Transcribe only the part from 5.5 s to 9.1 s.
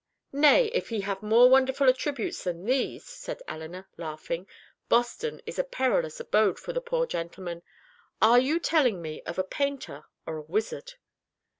a perilous abode for the poor gentleman. Are you telling